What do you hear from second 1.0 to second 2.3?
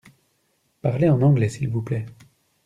en anglais s’il vous plait.